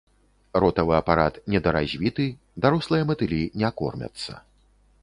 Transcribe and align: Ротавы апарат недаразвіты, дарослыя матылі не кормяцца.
Ротавы 0.63 0.93
апарат 1.01 1.37
недаразвіты, 1.55 2.27
дарослыя 2.67 3.03
матылі 3.13 3.41
не 3.63 3.69
кормяцца. 3.85 4.33